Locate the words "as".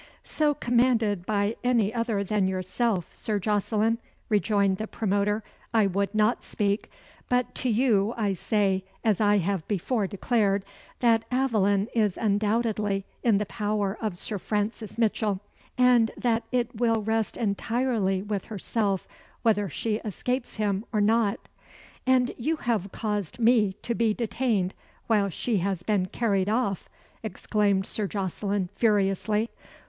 9.03-9.21